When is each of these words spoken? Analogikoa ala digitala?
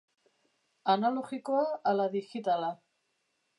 Analogikoa 0.93 1.67
ala 1.93 2.09
digitala? 2.17 2.73